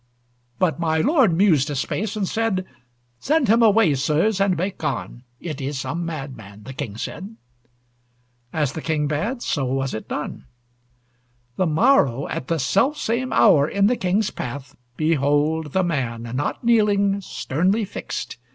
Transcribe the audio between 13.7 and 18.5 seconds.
the King's path, behold, the man, Not kneeling, sternly fixed!